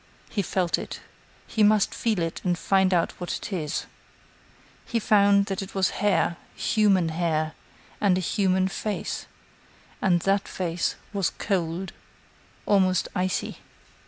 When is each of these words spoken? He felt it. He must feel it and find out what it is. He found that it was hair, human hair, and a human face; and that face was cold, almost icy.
He 0.31 0.41
felt 0.41 0.79
it. 0.79 0.99
He 1.45 1.61
must 1.61 1.93
feel 1.93 2.17
it 2.23 2.41
and 2.43 2.57
find 2.57 2.91
out 2.91 3.11
what 3.19 3.35
it 3.37 3.53
is. 3.53 3.85
He 4.83 4.97
found 4.99 5.45
that 5.45 5.61
it 5.61 5.75
was 5.75 5.91
hair, 6.01 6.37
human 6.55 7.09
hair, 7.09 7.53
and 8.01 8.17
a 8.17 8.21
human 8.21 8.67
face; 8.67 9.27
and 10.01 10.21
that 10.21 10.47
face 10.47 10.95
was 11.13 11.29
cold, 11.37 11.91
almost 12.65 13.09
icy. 13.13 13.59